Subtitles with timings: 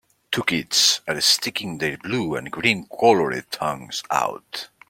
[0.31, 4.69] Two kids are sticking their blue and green colored tongues out.